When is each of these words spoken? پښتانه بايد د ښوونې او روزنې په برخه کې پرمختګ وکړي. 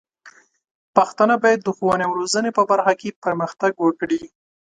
پښتانه 0.95 1.35
بايد 1.43 1.59
د 1.63 1.67
ښوونې 1.77 2.03
او 2.07 2.13
روزنې 2.19 2.51
په 2.57 2.63
برخه 2.71 2.93
کې 2.99 3.17
پرمختګ 3.25 3.71
وکړي. 3.79 4.21